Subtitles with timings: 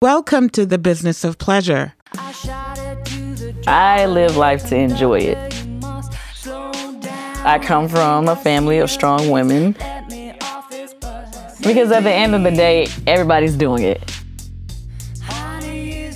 [0.00, 1.92] Welcome to the business of pleasure.
[3.66, 5.36] I live life to enjoy it.
[6.46, 9.72] I come from a family of strong women
[11.62, 14.00] because at the end of the day, everybody's doing it.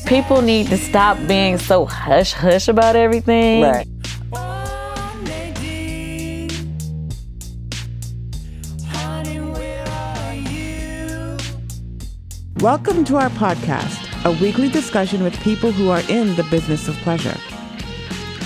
[0.07, 3.63] People need to stop being so hush hush about everything.
[3.63, 3.89] Right.
[12.63, 16.95] Welcome to our podcast, a weekly discussion with people who are in the business of
[16.99, 17.37] pleasure.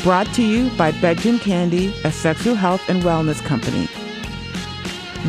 [0.03, 3.91] Brought to you by Bedroom Kandi, a sexual health and wellness company.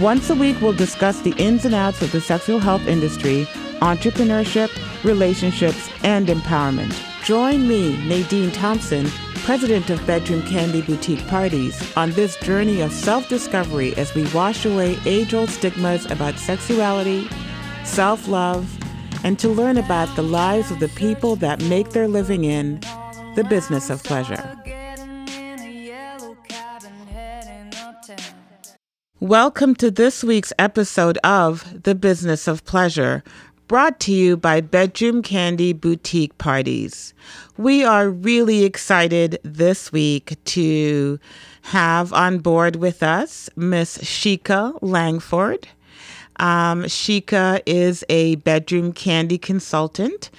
[0.02, 3.44] Once a week, we'll discuss the ins and outs of the sexual health industry,
[3.82, 4.72] entrepreneurship,
[5.04, 6.96] relationships, and empowerment.
[7.26, 9.06] Join me, Nadine Thompson,
[9.44, 14.66] president of Bedroom Kandi Boutique Parties, on this journey of self discovery as we wash
[14.66, 17.28] away age old stigmas about sexuality,
[17.84, 18.78] self love,
[19.24, 22.80] and to learn about the lives of the people that make their living in
[23.36, 24.58] the business of pleasure.
[29.20, 33.24] Welcome to this week's episode of The Business of Pleasure,
[33.68, 37.14] brought to you by Bedroom Kandi Boutique Parties.
[37.58, 41.20] We are really excited this week to
[41.64, 45.68] have on board with us Miss Shika Langford.
[46.40, 50.30] Um, Shika is a Bedroom Kandi consultant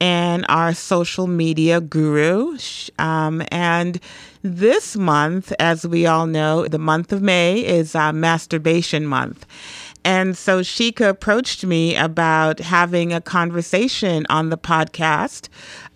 [0.00, 2.58] and our social media guru.
[2.98, 4.00] Um, and
[4.42, 9.46] this month, as we all know, the month of May is uh, Masturbation Month.
[10.04, 15.48] And so Shika approached me about having a conversation on the podcast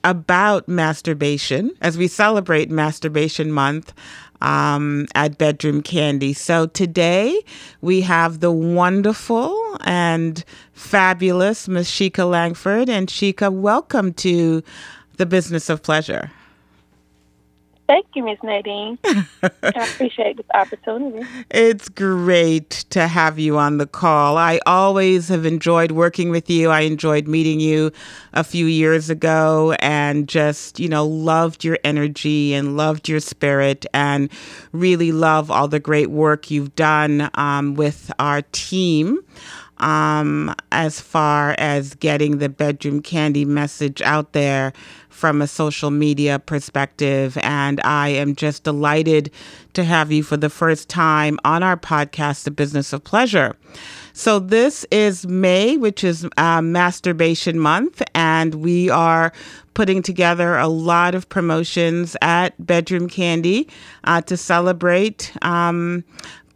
[0.03, 3.93] about masturbation as we celebrate Masturbation Month
[4.41, 6.34] um, at Bedroom Kandi.
[6.34, 7.42] So today
[7.81, 12.89] we have the wonderful and fabulous Miss Shika Langford.
[12.89, 14.62] And Shika, welcome to
[15.16, 16.31] the Business of Pleasure.
[17.89, 18.98] Thank you, Miss Nadine.
[19.05, 21.27] I appreciate this opportunity.
[21.50, 24.37] It's great to have you on the call.
[24.37, 26.69] I always have enjoyed working with you.
[26.69, 27.91] I enjoyed meeting you
[28.34, 33.87] a few years ago and just, you know, loved your energy and loved your spirit
[33.94, 34.28] and
[34.72, 39.19] really love all the great work you've done um, with our team
[39.78, 44.72] um, as far as getting the Bedroom Kandi message out there
[45.19, 47.37] from a social media perspective.
[47.43, 49.33] And I am just delighted
[49.75, 53.57] to have you for the first time on our podcast, The Business of Pleasure.
[54.12, 59.33] So, this is May, which is uh, Masturbation Month, and we are
[59.75, 63.69] putting together a lot of promotions at Bedroom Kandi
[64.05, 65.33] uh, to celebrate.
[65.43, 66.05] Um,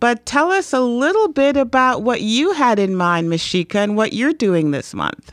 [0.01, 3.43] but tell us a little bit about what you had in mind, Ms.
[3.43, 5.33] Shika, and what you're doing this month.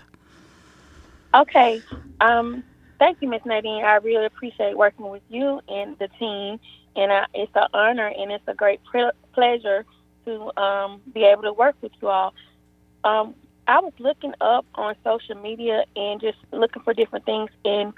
[1.34, 1.81] Okay.
[2.22, 2.63] Um,
[2.99, 3.83] Thank you, Miss Nadine.
[3.85, 6.59] I really appreciate working with you and the team,
[6.97, 8.81] and I, it's an honor and it's a great
[9.33, 9.85] pleasure
[10.25, 12.33] to um, be able to work with you all.
[13.05, 13.35] Um,
[13.67, 17.93] I was looking up on social media and just looking for different things, and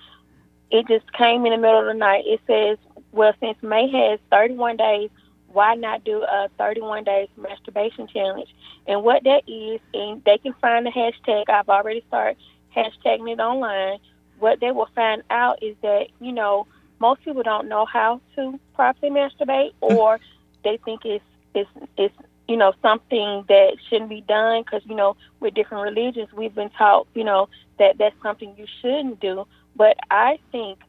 [0.70, 2.26] it just came in the middle of the night.
[2.28, 2.78] It says,
[3.12, 5.10] "Well, since May has 31 days,
[5.48, 8.54] why not do a 31 days masturbation challenge?"
[8.86, 11.50] And what that is, and they can find the hashtag.
[11.50, 12.38] I've already started
[12.76, 13.98] hashtagging it online
[14.42, 16.68] what they will find out is that you know
[17.00, 19.96] most people don't know how to properly masturbate, mm.
[19.96, 20.20] or
[20.64, 22.16] they think it's it's it's
[22.48, 26.70] you know something that shouldn't be done because you know with different religions we've been
[26.72, 27.48] taught you know
[27.80, 29.46] that that's something you shouldn't do.
[29.76, 30.80] But I think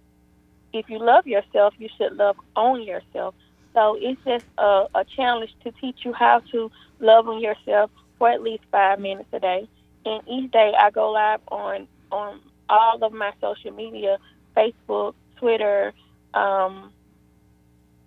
[0.72, 3.34] if you love yourself, you should love on yourself.
[3.74, 6.70] So it's just a, a challenge to teach you how to
[7.00, 9.69] love on yourself for at least five minutes a day.
[10.04, 12.40] And each day I go live on on
[12.72, 14.16] all of my social media
[14.56, 15.92] Facebook, Twitter,
[16.34, 16.90] um,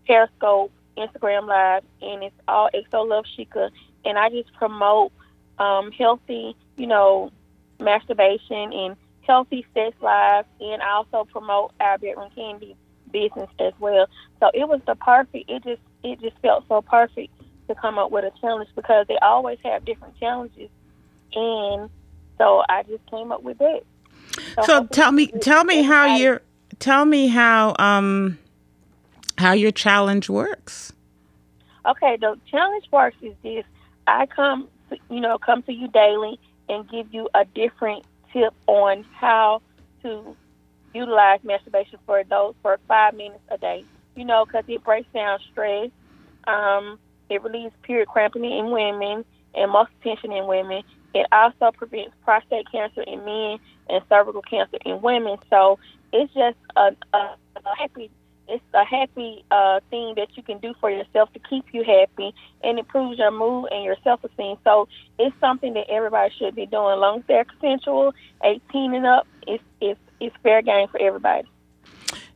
[0.07, 3.69] Periscope, Instagram Live, and it's all XO Love Shika.
[4.03, 5.11] And I just promote
[5.59, 7.31] um, healthy, you know,
[7.79, 12.75] masturbation and healthy sex lives, and I also promote our Bedroom Kandi
[13.11, 14.07] business as well.
[14.39, 15.49] So it was the perfect.
[15.49, 17.33] It just it just felt so perfect
[17.67, 20.69] to come up with a challenge because they always have different challenges,
[21.33, 21.89] and
[22.37, 23.85] so I just came up with it.
[24.63, 26.41] So tell me, tell me how your,
[26.79, 28.37] tell me how um,
[29.37, 30.93] how your challenge works.
[31.85, 33.65] Okay, the challenge works is this:
[34.07, 36.39] I come, to, you know, come to you daily
[36.69, 39.61] and give you a different tip on how
[40.03, 40.35] to
[40.93, 43.83] utilize masturbation for those for five minutes a day.
[44.15, 45.89] You know, because it breaks down stress.
[46.47, 46.99] Um,
[47.29, 50.83] it relieves period cramping in women and muscle tension in women,
[51.13, 53.57] It also prevents prostate cancer in men
[53.89, 55.37] and cervical cancer in women.
[55.49, 55.79] So
[56.11, 58.09] it's just a, a, a happy
[58.47, 62.33] it's a happy uh, thing that you can do for yourself to keep you happy
[62.63, 64.57] and improves your mood and your self esteem.
[64.63, 64.87] So
[65.17, 66.99] it's something that everybody should be doing.
[66.99, 71.47] Long as they're consensual, 18 and up, it's it's it's fair game for everybody.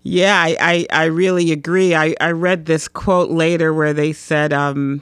[0.01, 1.93] Yeah, I, I, I really agree.
[1.93, 5.01] I, I read this quote later where they said, um,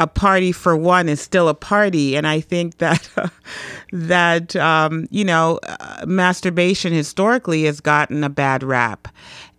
[0.00, 2.16] a party for one is still a party.
[2.16, 3.08] And I think that,
[3.92, 9.08] that, um, you know, uh, masturbation historically has gotten a bad rap.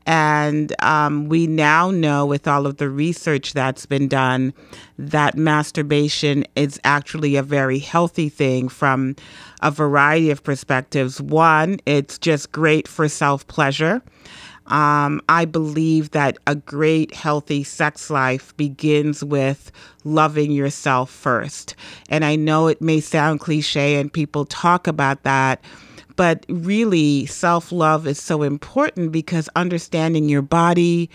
[0.08, 4.52] And um, we now know, with all of the research that's been done,
[4.98, 9.16] that masturbation is actually a very healthy thing from
[9.62, 11.22] a variety of perspectives.
[11.22, 14.02] One, it's just great for self pleasure.
[14.72, 19.72] Um, I believe that a great, healthy sex life begins with
[20.06, 21.76] loving yourself first.
[22.10, 25.64] And I know it may sound cliche and people talk about that,
[26.16, 31.10] but really, self love is so important because understanding your body,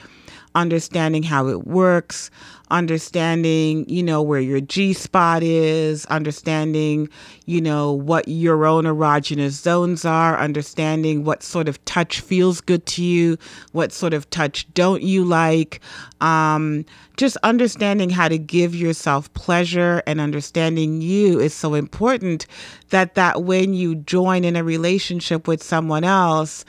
[0.56, 2.31] understanding how it works,
[2.70, 7.08] understanding, you know, where your G spot is, understanding,
[7.44, 12.85] you know, what your own erogenous zones are, understanding what sort of touch feels good
[12.87, 13.38] to you,
[13.73, 15.81] what sort of touch don't you like.
[16.20, 16.85] Um,
[17.17, 22.47] just understanding how to give yourself pleasure and understanding you is so important
[22.91, 26.64] that that when you join in a relationship with someone else,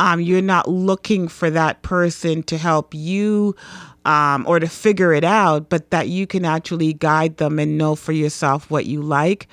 [0.00, 3.54] um, you're not looking for that person to help you
[4.06, 7.94] um, or to figure it out, but that you can actually guide them and know
[7.94, 9.46] for yourself what you like.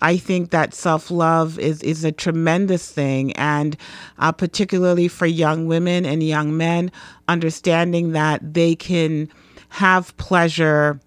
[0.00, 3.32] I think that self love is, is a tremendous thing.
[3.32, 3.76] And
[4.18, 6.90] uh, particularly for young women and young men,
[7.28, 9.28] understanding that they can
[9.68, 10.98] have pleasure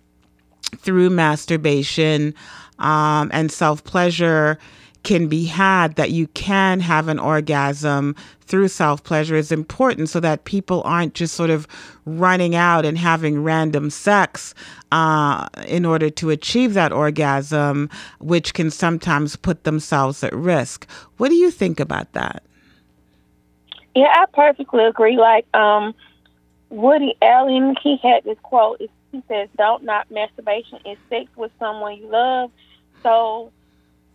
[0.78, 2.36] through masturbation
[2.78, 4.60] um, and self pleasure
[5.04, 10.20] can be had, that you can have an orgasm through self pleasure is important so
[10.20, 11.68] that people aren't just sort of
[12.06, 14.54] running out and having random sex
[14.92, 17.90] uh, in order to achieve that orgasm,
[18.20, 20.88] which can sometimes put themselves at risk.
[21.18, 22.44] What do you think about that?
[23.96, 25.18] Yeah, I perfectly agree.
[25.18, 25.94] Like um,
[26.70, 28.82] Woody Allen, he had this quote.
[29.12, 32.52] He says, "Don't knock masturbation is sex with someone you love."
[33.04, 33.52] So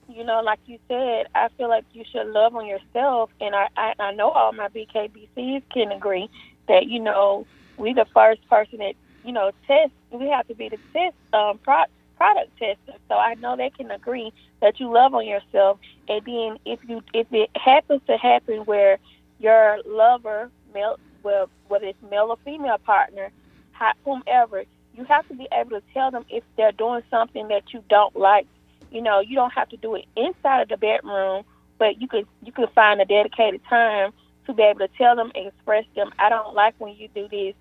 [0.08, 3.68] you know, like you said, I feel like you should love on yourself, and I,
[3.76, 6.28] I, I know all my BKBCs can agree
[6.68, 7.46] that you know
[7.76, 8.94] we the first person that
[9.24, 9.92] you know test.
[10.10, 11.84] We have to be the test um, pro-
[12.16, 15.78] product tester, so I know they can agree that you love on yourself.
[16.08, 18.98] And then if you if it happens to happen where
[19.38, 23.30] your lover, male, well, whether it's male or female partner,
[24.04, 24.64] whomever,
[24.94, 28.16] you have to be able to tell them if they're doing something that you don't
[28.16, 28.46] like
[28.90, 31.44] you know, you don't have to do it inside of the bedroom,
[31.78, 34.12] but you could you could find a dedicated time
[34.46, 37.28] to be able to tell them and express them, I don't like when you do
[37.30, 37.54] this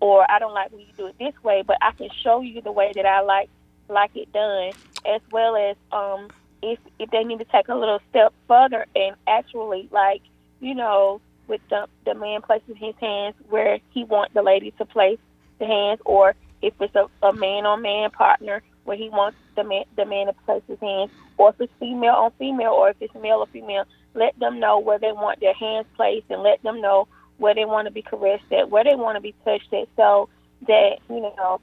[0.00, 2.62] or I don't like when you do it this way, but I can show you
[2.62, 3.50] the way that I like
[3.88, 6.30] like it done, as well as um
[6.62, 10.22] if if they need to take a little step further and actually like,
[10.60, 14.84] you know, with the the man placing his hands where he wants the lady to
[14.86, 15.18] place
[15.58, 19.64] the hands or if it's a, a man on man partner where he wants the
[19.64, 22.96] man, the man to place his hands, or if it's female on female, or if
[23.00, 23.84] it's male or female,
[24.14, 27.64] let them know where they want their hands placed and let them know where they
[27.64, 30.28] want to be caressed at, where they want to be touched at, so
[30.66, 31.60] that, you know,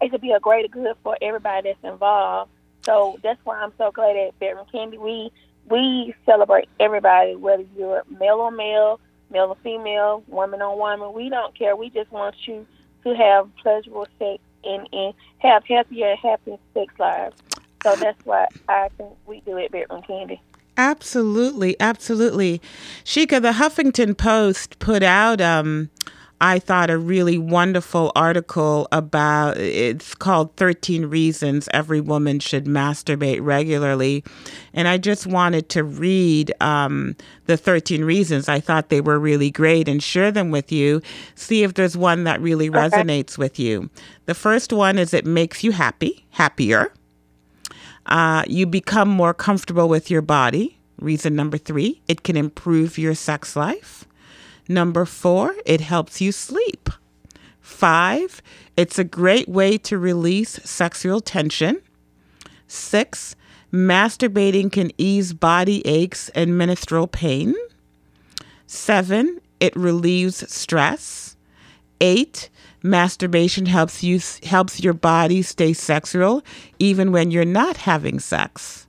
[0.00, 2.50] it could be a greater good for everybody that's involved.
[2.84, 4.98] So that's why I'm so glad at Bedroom Kandi.
[4.98, 5.32] We
[5.68, 11.12] we celebrate everybody, whether you're male on male, male or female, woman on woman.
[11.12, 11.74] We don't care.
[11.74, 12.66] We just want you
[13.04, 17.36] to have pleasurable sex and, and have healthier happy sex lives.
[17.82, 20.40] So that's why I think we do it Bedroom Kandi.
[20.76, 22.60] Absolutely, absolutely.
[23.04, 25.90] Shika, the Huffington Post put out um,
[26.40, 33.40] I thought, a really wonderful article about it's called 13 Reasons Every Woman Should Masturbate
[33.42, 34.22] Regularly.
[34.74, 37.16] And I just wanted to read um,
[37.46, 38.50] the 13 reasons.
[38.50, 41.00] I thought they were really great and share them with you.
[41.36, 42.78] See if there's one that really okay.
[42.80, 43.88] resonates with you.
[44.26, 46.92] The first one is it makes you happy, happier.
[48.04, 50.78] Uh, you become more comfortable with your body.
[50.98, 54.04] Reason number three, it can improve your sex life.
[54.68, 56.90] Number four, it helps you sleep.
[57.60, 58.42] Five,
[58.76, 61.80] it's a great way to release sexual tension.
[62.68, 63.36] Six,
[63.72, 67.54] masturbating can ease body aches and menstrual pain.
[68.66, 71.36] Seven, it relieves stress.
[72.00, 72.50] Eight,
[72.82, 76.42] masturbation helps you helps your body stay sexual
[76.78, 78.86] even when you're not having sex.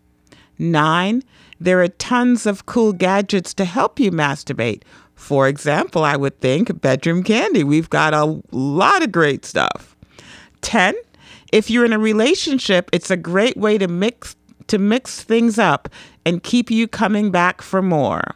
[0.60, 1.24] Nine,
[1.60, 4.84] there are tons of cool gadgets to help you masturbate.
[5.17, 7.63] For example, I would think Bedroom Kandi.
[7.63, 9.97] We've got a lot of great stuff.
[10.62, 10.95] 10,
[11.51, 14.36] if you're in a relationship, it's a great way to mix
[14.67, 15.89] to mix things up
[16.25, 18.36] and keep you coming back for more.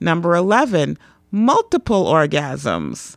[0.00, 0.98] Number 11,
[1.30, 3.16] multiple orgasms.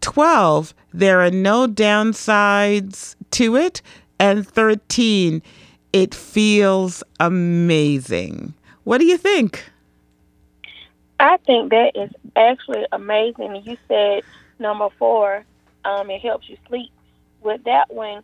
[0.00, 3.82] 12, there are no downsides to it.
[4.18, 5.42] And 13,
[5.92, 8.54] it feels amazing.
[8.84, 9.64] What do you think?
[11.18, 13.62] I think that is actually amazing.
[13.64, 14.22] You said
[14.58, 15.44] number four,
[15.84, 16.90] um, it helps you sleep.
[17.42, 18.22] With that one,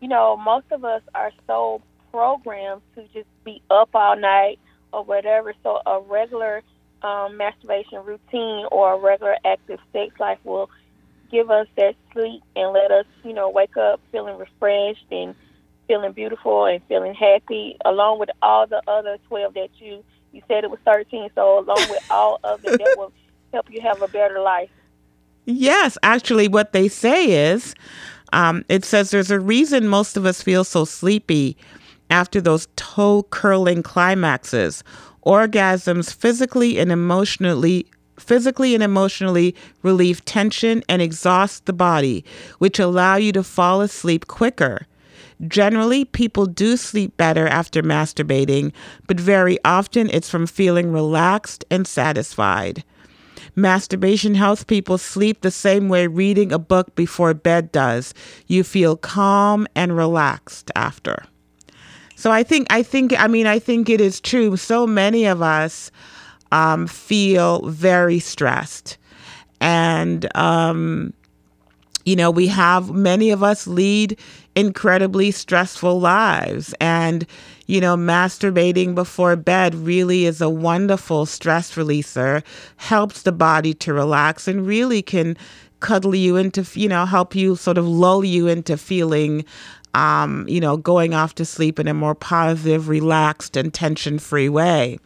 [0.00, 4.58] you know, most of us are so programmed to just be up all night
[4.92, 5.54] or whatever.
[5.62, 6.62] So a regular
[7.02, 10.70] um, masturbation routine or a regular active sex life will
[11.30, 15.34] give us that sleep and let us, you know, wake up feeling refreshed and
[15.88, 20.64] feeling beautiful and feeling happy, along with all the other 12 that you you said
[20.64, 21.30] it was 13.
[21.34, 23.12] So along with all of it, that will
[23.52, 24.70] help you have a better life.
[25.44, 27.74] Yes, actually, what they say is,
[28.32, 31.56] um, it says there's a reason most of us feel so sleepy
[32.10, 34.84] after those toe curling climaxes.
[35.26, 37.86] Orgasms physically and emotionally
[38.18, 42.24] physically and emotionally relieve tension and exhaust the body,
[42.58, 44.86] which allow you to fall asleep quicker.
[45.46, 48.72] Generally, people do sleep better after masturbating,
[49.06, 52.84] but very often it's from feeling relaxed and satisfied.
[53.54, 58.14] Masturbation helps people sleep the same way reading a book before bed does.
[58.46, 61.24] You feel calm and relaxed after.
[62.14, 64.56] So I think I think I mean I think it is true.
[64.56, 65.90] So many of us
[66.52, 68.96] um, feel very stressed,
[69.60, 71.12] and um,
[72.04, 74.18] you know we have many of us lead
[74.54, 77.26] incredibly stressful lives, and
[77.66, 82.42] you know masturbating before bed really is a wonderful stress releaser.
[82.76, 85.36] Helps the body to relax and really can
[85.80, 89.44] cuddle you into you know help you sort of lull you into feeling
[89.94, 94.48] um, you know, going off to sleep in a more positive, relaxed, and tension free
[94.48, 94.98] way.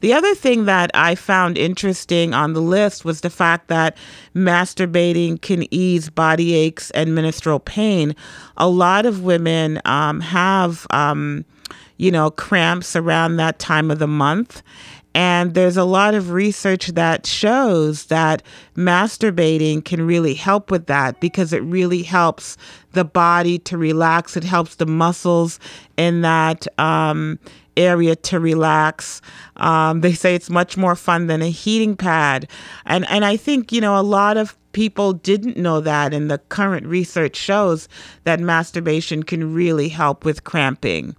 [0.00, 3.96] The other thing that I found interesting on the list was the fact that
[4.34, 8.14] masturbating can ease body aches and menstrual pain.
[8.56, 11.44] A lot of women um, have, um,
[11.96, 14.62] you know, cramps around that time of the month.
[15.14, 18.40] And there's a lot of research that shows that
[18.76, 22.56] masturbating can really help with that because it really helps
[22.98, 24.36] the body to relax.
[24.36, 25.60] It helps the muscles
[25.96, 27.38] in that um,
[27.76, 29.22] area to relax.
[29.56, 32.50] Um, they say it's much more fun than a heating pad.
[32.84, 36.38] And, and I think, you know, a lot of people didn't know that, and the
[36.38, 37.88] current research shows
[38.24, 41.14] that masturbation can really help with cramping.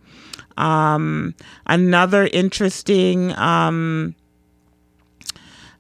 [0.57, 1.33] Um,
[1.65, 4.13] another interesting um,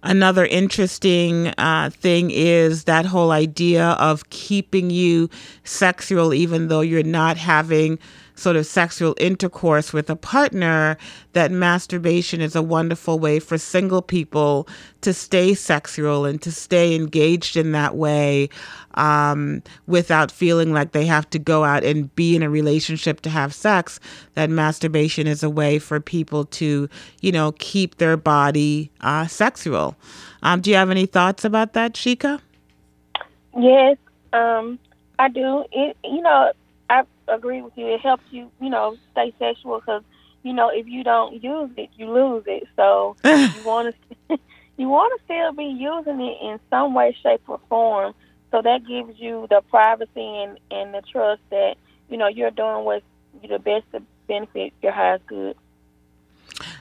[0.03, 5.29] another interesting uh, thing is that whole idea of keeping you
[5.63, 7.99] sexual even though you're not having
[8.39, 10.97] sort of sexual intercourse with a partner,
[11.33, 14.67] that masturbation is a wonderful way for single people
[15.01, 18.49] to stay sexual and to stay engaged in that way
[18.95, 23.29] um, without feeling like they have to go out and be in a relationship to
[23.29, 23.99] have sex.
[24.33, 26.89] That masturbation is a way for people to,
[27.21, 29.95] you know, keep their body uh, sexual.
[30.41, 32.39] Um, do you have any thoughts about that, Shika?
[33.57, 33.97] Yes,
[34.33, 34.79] um,
[35.17, 35.65] I do.
[35.71, 36.51] It, you know,
[36.89, 37.87] I agree with you.
[37.87, 40.03] It helps you, you know, stay sexual because,
[40.43, 42.63] you know, if you don't use it, you lose it.
[42.75, 43.95] So you want
[44.29, 44.37] to,
[44.77, 48.13] you want to still be using it in some way, shape, or form.
[48.51, 51.75] So that gives you the privacy and, and the trust that,
[52.09, 53.05] you know, you're doing what's
[53.47, 55.55] the best to benefit your highest good.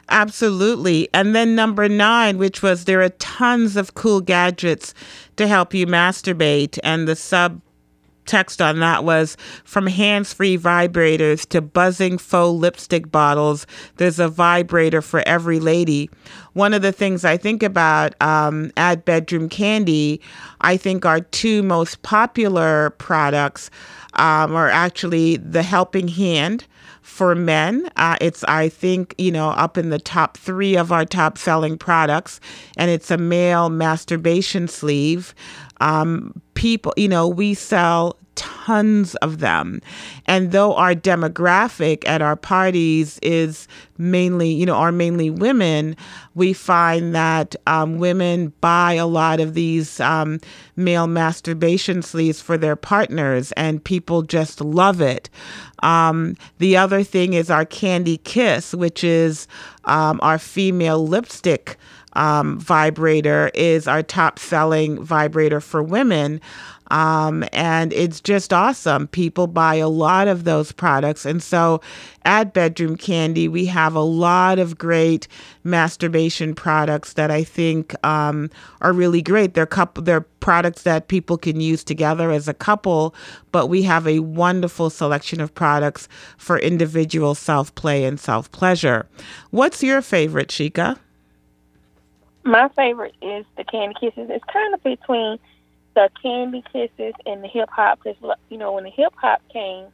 [0.08, 1.08] Absolutely.
[1.12, 4.94] And then number nine, which was there are tons of cool gadgets
[5.36, 6.78] to help you masturbate.
[6.82, 7.60] And the sub
[8.28, 13.66] text on that was from hands free vibrators to buzzing faux lipstick bottles.
[13.96, 16.10] There's a vibrator for every lady.
[16.52, 20.20] One of the things I think about um, at Bedroom Kandi,
[20.60, 23.70] I think our two most popular products
[24.14, 26.66] um, are actually the Helping Hand
[27.02, 27.88] for men.
[27.96, 31.78] Uh, it's, I think, you know, up in the top three of our top selling
[31.78, 32.38] products,
[32.76, 35.34] and it's a male masturbation sleeve.
[35.80, 39.80] Um, people, you know, we sell tons of them.
[40.26, 45.96] And though our demographic at our parties is mainly, you know, are mainly women,
[46.34, 50.40] we find that um, women buy a lot of these um,
[50.74, 55.30] male masturbation sleeves for their partners, and people just love it.
[55.84, 59.46] Um, the other thing is our Candy Kiss, which is
[59.84, 61.76] um, our female lipstick
[62.18, 66.40] um, vibrator, is our top selling vibrator for women.
[66.90, 69.08] Um, and it's just awesome.
[69.08, 71.24] People buy a lot of those products.
[71.26, 71.80] And so
[72.24, 75.28] at Bedroom Kandi, we have a lot of great
[75.64, 79.54] masturbation products that I think um, are really great.
[79.54, 83.14] They're, couple, they're products that people can use together as a couple,
[83.52, 86.08] but we have a wonderful selection of products
[86.38, 89.06] for individual self play and self pleasure.
[89.50, 90.98] What's your favorite, Shika?
[92.48, 94.30] My favorite is the Candy Kisses.
[94.30, 95.38] It's kind of between
[95.92, 98.00] the Candy Kisses and the hip hop.
[98.02, 99.84] Because you know, when the hip hop came,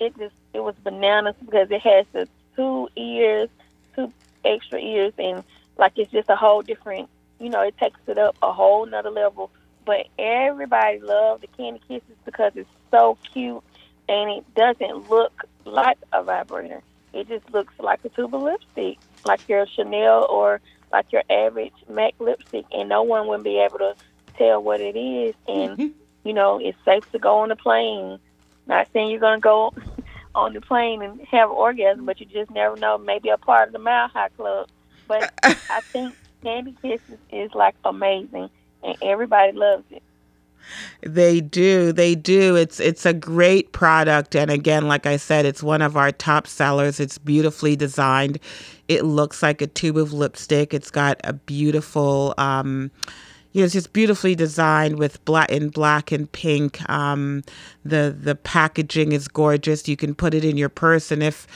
[0.00, 3.50] it just it was bananas because it has the two ears,
[3.94, 4.10] two
[4.42, 5.44] extra ears, and
[5.76, 7.10] like it's just a whole different.
[7.38, 9.50] You know, it takes it up a whole nother level.
[9.84, 13.62] But everybody loved the Candy Kisses because it's so cute
[14.08, 16.80] and it doesn't look like a vibrator.
[17.12, 20.62] It just looks like a tube of lipstick, like your Chanel or
[20.96, 23.94] like your average MAC lipstick, and no one would be able to
[24.38, 25.34] tell what it is.
[25.46, 25.98] And mm-hmm.
[26.24, 28.18] you know, it's safe to go on the plane.
[28.66, 29.74] Not saying you're gonna go
[30.34, 32.96] on the plane and have an orgasm, but you just never know.
[32.96, 34.68] Maybe a part of the Mile High Club.
[35.06, 38.48] But I think Candy Kisses is like amazing,
[38.82, 40.02] and everybody loves it.
[41.02, 41.92] They do.
[41.92, 42.56] They do.
[42.56, 46.46] It's it's a great product and again like I said it's one of our top
[46.46, 47.00] sellers.
[47.00, 48.38] It's beautifully designed.
[48.88, 50.74] It looks like a tube of lipstick.
[50.74, 52.90] It's got a beautiful um
[53.56, 56.86] you know, it's just beautifully designed with black in black and pink.
[56.90, 57.42] Um,
[57.86, 59.88] the the packaging is gorgeous.
[59.88, 61.46] You can put it in your purse, and if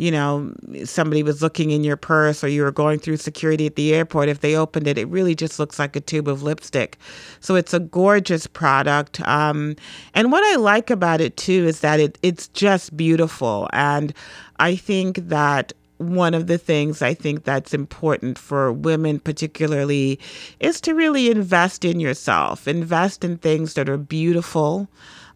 [0.00, 0.52] you know
[0.84, 4.28] somebody was looking in your purse or you were going through security at the airport,
[4.28, 6.96] if they opened it, it really just looks like a tube of lipstick.
[7.40, 9.20] So it's a gorgeous product.
[9.28, 9.76] Um,
[10.14, 14.14] and what I like about it too is that it it's just beautiful, and
[14.58, 20.18] I think that one of the things I think that's important for women, particularly,
[20.58, 24.88] is to really invest in yourself, invest in things that are beautiful,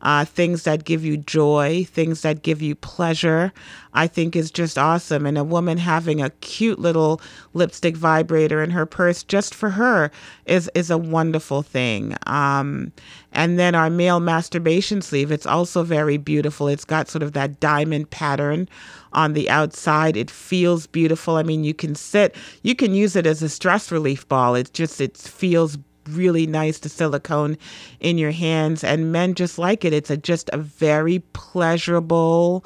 [0.02, 3.52] uh, things that give you joy, things that give you pleasure,
[3.94, 5.26] I think is just awesome.
[5.26, 7.20] And a woman having a cute little
[7.54, 10.10] lipstick vibrator in her purse just for her
[10.46, 12.16] is, is a wonderful thing.
[12.26, 12.92] Um,
[13.32, 16.68] and then our male masturbation sleeve, it's also very beautiful.
[16.68, 18.68] It's got sort of that diamond pattern
[19.12, 20.16] on the outside.
[20.16, 21.36] It feels beautiful.
[21.36, 24.54] I mean, you can sit, you can use it as a stress relief ball.
[24.54, 27.56] It just, it feels really nice to silicone
[28.00, 28.84] in your hands.
[28.84, 29.92] And men just like it.
[29.92, 32.64] It's a just a very pleasurable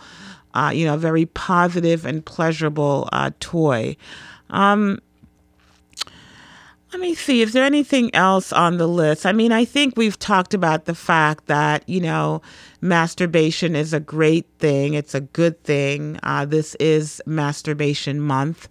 [0.54, 3.96] uh, you know very positive and pleasurable uh, toy.
[4.50, 5.00] Um,
[6.92, 7.42] let me see.
[7.42, 9.26] Is there anything else on the list?
[9.26, 12.42] I mean i think we've talked about the fact that you know
[12.80, 14.94] masturbation is a great thing.
[14.94, 16.18] It's a good thing.
[16.22, 18.68] Uh, this is masturbation month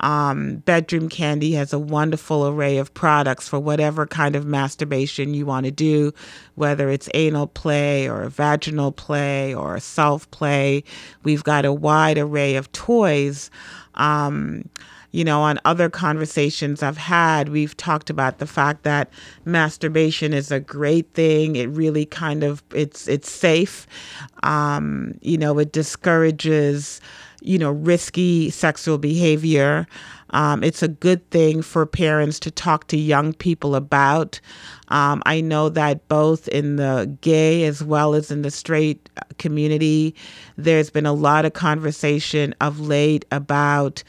[0.00, 5.46] um, Bedroom Kandi has a wonderful array of products for whatever kind of masturbation you
[5.46, 6.12] want to do,
[6.54, 10.84] whether it's anal play or vaginal play or self play.
[11.22, 13.50] We've got a wide array of toys.
[13.94, 14.68] Um,
[15.12, 19.10] you know, on other conversations I've had, we've talked about the fact that
[19.44, 21.56] masturbation is a great thing.
[21.56, 23.86] It really kind of it's it's safe.
[24.44, 27.00] Um, you know, it discourages
[27.40, 29.86] you know, risky sexual behavior.
[30.30, 34.40] Um, it's a good thing for parents to talk to young people about.
[34.88, 40.14] Um, I know that both in the gay as well as in the straight community,
[40.56, 44.02] there's been a lot of conversation of late about,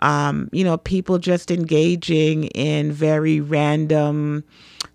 [0.00, 4.44] um, you know, people just engaging in very random,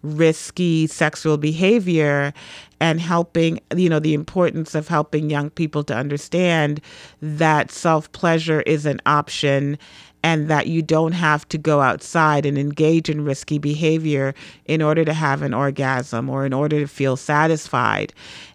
[0.01, 2.33] risky sexual behavior
[2.79, 6.81] and helping, you know, the importance of helping young people to understand
[7.21, 9.77] that self pleasure is an option
[10.23, 14.33] and that you don't have to go outside and engage in risky behavior
[14.65, 18.13] in order to have an orgasm or in order to feel satisfied.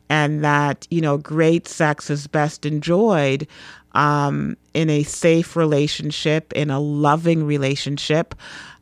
[0.09, 3.47] And that, you know, great sex is best enjoyed
[3.99, 8.35] um, in a safe relationship, in a loving relationship.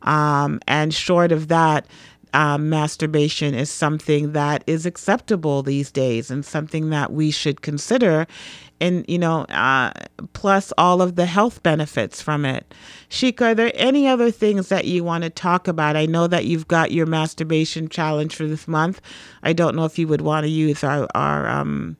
[0.03, 1.87] Um, and short of that,
[2.33, 8.27] um, masturbation is something that is acceptable these days and something that we should consider
[8.79, 9.91] and you know, uh,
[10.33, 12.75] plus all of the health benefits from it.
[13.09, 15.95] Sheik, are there any other things that you want to talk about?
[15.95, 19.01] I know that you've got your masturbation challenge for this month.
[19.41, 21.97] I don't know if you would want to use our our um,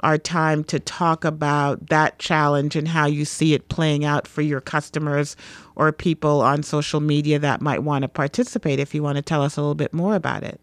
[0.00, 4.42] our time to talk about that challenge and how you see it playing out for
[4.42, 5.36] your customers
[5.76, 8.78] or people on social media that might want to participate.
[8.78, 10.60] If you want to tell us a little bit more about it.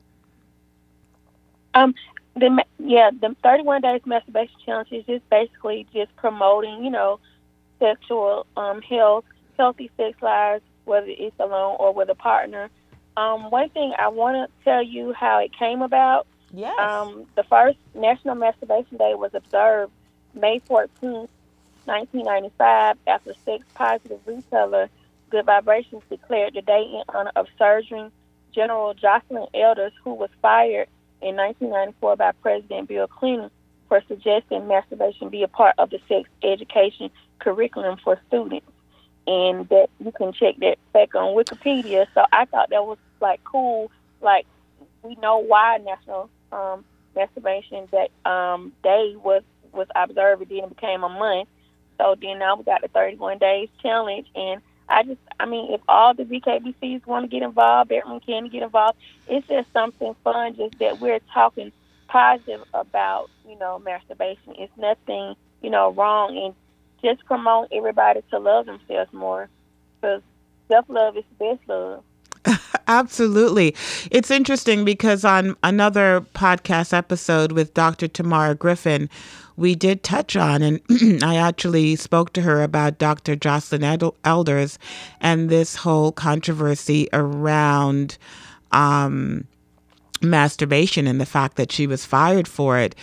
[1.74, 1.94] Um,
[2.36, 7.20] the yeah, the 31 days masturbation challenge is just basically just promoting, you know,
[7.80, 9.26] sexual um, health,
[9.58, 12.70] healthy sex lives, whether it's alone or with a partner.
[13.18, 16.28] Um, one thing I want to tell you how it came about.
[16.56, 16.78] Yes.
[16.80, 19.92] Um, the first National Masturbation Day was observed
[20.34, 21.30] May 14th,
[21.86, 24.90] 1995, after sex positive retailer
[25.30, 28.12] Good Vibrations declared the day in honor of Surgeon
[28.54, 30.88] General Joycelyn Elders, who was fired
[31.22, 33.50] in 1994 by President Bill Clinton
[33.88, 38.68] for suggesting masturbation be a part of the sex education curriculum for students.
[39.28, 42.06] And that you can check that back on Wikipedia.
[42.14, 43.92] So I thought that was like cool.
[44.22, 44.46] Like
[45.02, 50.44] we know why National um, Masturbation Day, um, Day was was observed.
[50.44, 51.50] It then became a month.
[51.98, 55.82] So then now we got the 31 days challenge, and I just, I mean, if
[55.88, 58.98] all the BKBCs want to get involved, everyone can get involved.
[59.28, 61.72] It's just something fun, just that we're talking
[62.08, 64.56] positive about, you know, masturbation.
[64.58, 66.54] It's nothing, you know, wrong, and
[67.02, 69.50] just promote everybody to love themselves more,
[70.02, 70.22] because
[70.68, 72.04] self love is the best love.
[72.88, 73.76] Absolutely.
[74.12, 78.08] It's interesting because on another podcast episode with Dr.
[78.08, 79.10] Tamara Griffin,
[79.58, 80.82] we did touch on, and
[81.24, 83.36] I actually spoke to her about Dr.
[83.36, 84.78] Joycelyn Elders
[85.22, 88.18] and this whole controversy around
[88.72, 89.46] um,
[90.30, 92.96] masturbation and the fact that she was fired for it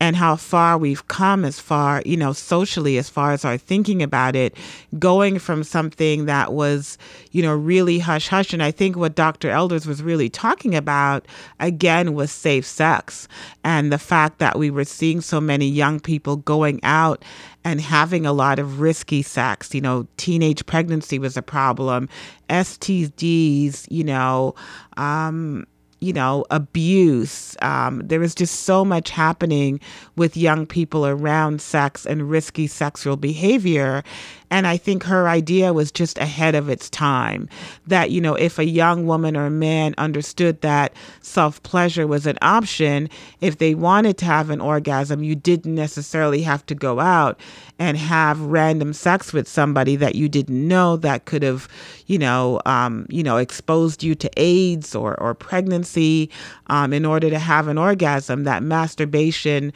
[0.00, 4.02] and how far we've come as far, you know, socially, as far as our thinking
[4.02, 4.56] about it,
[4.98, 6.96] going from something that was,
[7.32, 8.54] you know, really hush hush.
[8.54, 9.50] And I think what Dr.
[9.50, 11.26] Elders was really talking about,
[11.60, 13.28] again, was safe sex
[13.62, 17.22] and the fact that we were seeing so many young people going out
[17.62, 19.74] and having a lot of risky sex.
[19.74, 22.08] You know, teenage pregnancy was a problem,
[22.48, 24.54] STDs, you know,
[24.96, 25.66] um,
[26.00, 27.56] you know, abuse.
[27.62, 29.80] Um, there was just so much happening
[30.16, 34.02] with young people around sex and risky sexual behavior.
[34.50, 37.48] And I think her idea was just ahead of its time.
[37.86, 42.26] That, you know, if a young woman or a man understood that self pleasure was
[42.26, 43.08] an option,
[43.40, 47.38] if they wanted to have an orgasm, you didn't necessarily have to go out
[47.78, 51.68] and have random sex with somebody that you didn't know that could have,
[52.06, 56.28] you know, um, you know, exposed you to AIDS or, or pregnancy
[56.66, 58.44] um, in order to have an orgasm.
[58.44, 59.72] That masturbation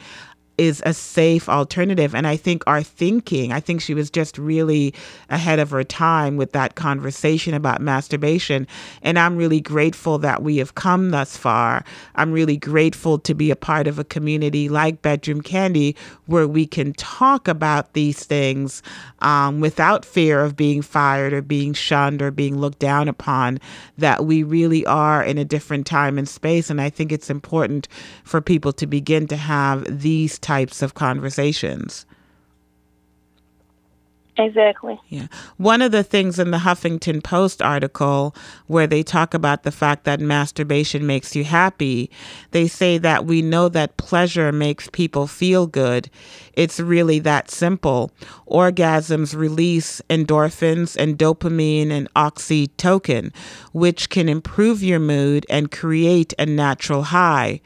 [0.57, 2.15] is a safe alternative.
[2.15, 4.93] And I think our thinking, I think she was just really
[5.29, 8.67] ahead of her time with that conversation about masturbation.
[9.01, 11.83] And I'm really grateful that we have come thus far.
[12.15, 16.65] I'm really grateful to be a part of a community like Bedroom Kandi where we
[16.65, 18.81] can talk about these things
[19.19, 23.59] um, without fear of being fired or being shunned or being looked down upon,
[23.97, 26.69] that we really are in a different time and space.
[26.69, 27.87] And I think it's important
[28.23, 32.05] for people to begin to have these types of conversations.
[34.37, 34.99] Exactly.
[35.07, 35.27] Yeah.
[35.57, 38.35] One of the things in the Huffington Post article
[38.67, 42.11] where they talk about the fact that masturbation makes you happy,
[42.51, 46.09] they say that we know that pleasure makes people feel good.
[46.53, 48.11] It's really that simple.
[48.49, 53.33] Orgasms release endorphins and dopamine and oxytocin,
[53.71, 57.61] which can improve your mood and create a natural high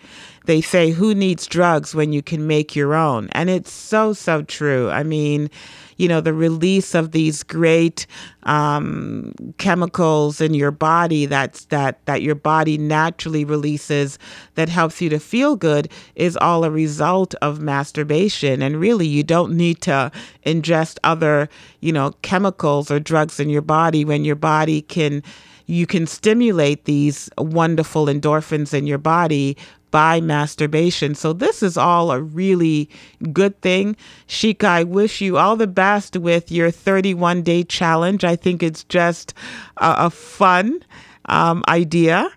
[0.49, 3.29] they say, Who needs drugs when you can make your own?
[3.33, 4.89] And it's so, so true.
[4.89, 5.51] I mean,
[5.99, 8.07] you know, the release of these great
[8.43, 14.17] um, chemicals in your body that's that that your body naturally releases
[14.55, 18.61] that helps you to feel good is all a result of masturbation.
[18.61, 20.09] And really, you don't need to
[20.45, 21.49] ingest other,
[21.81, 25.21] you know, chemicals or drugs in your body when your body can
[25.65, 29.55] you can stimulate these wonderful endorphins in your body
[29.91, 31.15] by masturbation.
[31.15, 32.89] So this is all a really
[33.31, 33.95] good thing.
[34.27, 38.23] Sheik, I wish you all the best with your 31 day challenge.
[38.23, 39.33] I think it's just
[39.77, 40.83] a, a fun
[41.25, 42.29] um, idea.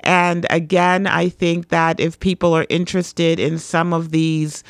[0.00, 4.64] And again, I think that if people are interested in some of these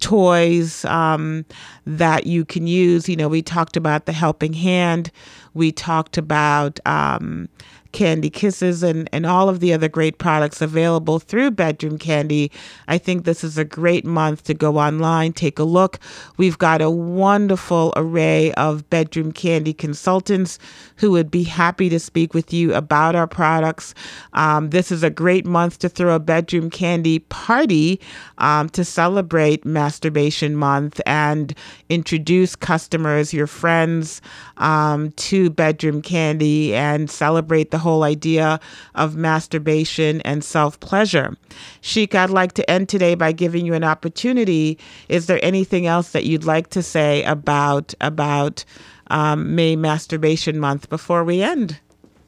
[0.00, 1.44] toys um,
[1.86, 5.10] that you can use, you know, we talked about the helping hand,
[5.54, 7.48] we talked about um,
[7.94, 12.50] Candy Kisses, and, and all of the other great products available through Bedroom Kandi.
[12.88, 16.00] I think this is a great month to go online, take a look.
[16.36, 20.58] We've got a wonderful array of Bedroom Kandi consultants
[20.96, 23.94] who would be happy to speak with you about our products.
[24.32, 28.00] Um, this is a great month to throw a Bedroom Kandi party
[28.38, 31.54] um, to celebrate Masturbation Month and
[31.88, 34.20] introduce customers, your friends,
[34.56, 38.58] um, to Bedroom Kandi and celebrate the whole idea
[38.96, 41.36] of masturbation and self pleasure.
[41.80, 44.78] Sheik, I'd like to end today by giving you an opportunity.
[45.08, 48.64] Is there anything else that you'd like to say about about
[49.08, 51.78] um, May Masturbation Month before we end,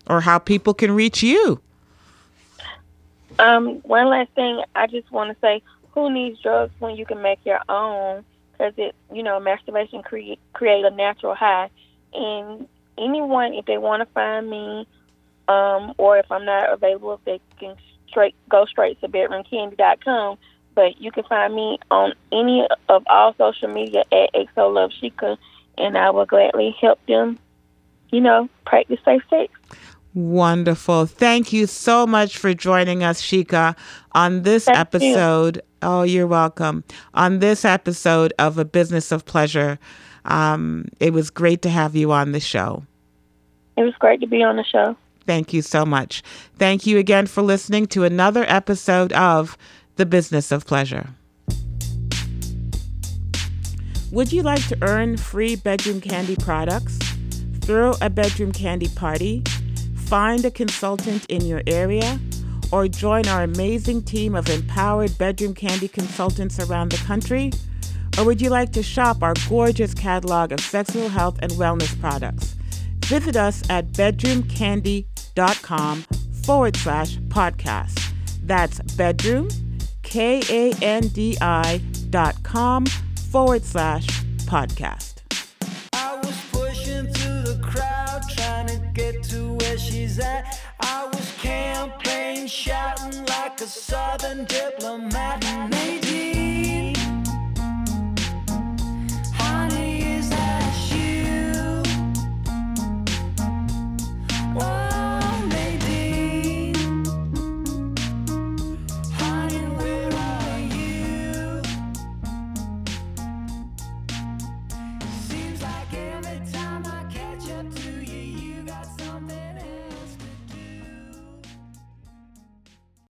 [0.09, 1.61] or how people can reach you?
[3.39, 7.21] Um, one last thing, I just want to say, who needs drugs when you can
[7.23, 8.25] make your own?
[8.53, 11.69] Because it, you know, masturbation create create a natural high,
[12.15, 12.67] and
[12.99, 14.87] anyone, if they want to find me,
[15.49, 17.77] um, or if I'm not available, they can
[18.09, 20.39] straight go straight to bedroomkandi.com.
[20.75, 25.39] But you can find me on any of all social media at XO Love Shika,
[25.79, 27.39] and I will gladly help them,
[28.11, 29.53] you know, practice safe sex.
[30.13, 31.07] Wonderful.
[31.07, 33.77] Thank you so much for joining us, Shika,
[34.13, 35.57] on this Thank episode.
[35.57, 35.63] You.
[35.83, 36.85] Oh, you're welcome.
[37.15, 39.79] On this episode of A Business of Pleasure.
[40.25, 42.85] Um, it was great to have you on the show.
[43.77, 44.97] It was great to be on the show.
[45.27, 46.23] Thank you so much.
[46.57, 49.59] Thank you again for listening to another episode of
[49.97, 51.09] The Business of Pleasure.
[54.13, 56.99] Would you like to earn free Bedroom Kandi products?
[57.61, 59.43] Throw a Bedroom Kandi party?
[59.97, 62.21] Find a consultant in your area?
[62.71, 67.51] Or join our amazing team of empowered Bedroom Kandi consultants around the country?
[68.17, 72.55] Or would you like to shop our gorgeous catalog of sexual health and wellness products?
[73.05, 75.16] Visit us at bedroomkandi.com
[76.45, 78.13] forward slash podcast.
[78.43, 79.49] That's bedroom,
[80.03, 82.87] K A N D I dot com
[83.31, 84.07] forward slash
[84.47, 85.15] podcast.
[85.93, 90.61] I was pushing through the crowd trying to get to where she's at.
[90.81, 95.45] I was campaign shouting like a southern diplomat.